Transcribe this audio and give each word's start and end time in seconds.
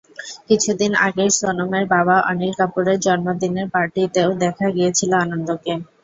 কিছুদিন 0.47 0.91
আগে 1.05 1.25
সোনমের 1.37 1.85
বাবা 1.93 2.15
অনিল 2.29 2.53
কাপুরের 2.59 2.97
জন্মদিনের 3.01 3.67
পার্টিতেও 3.73 4.29
দেখা 4.43 4.67
গিয়েছিল 4.75 5.11
আনন্দকে। 5.23 5.73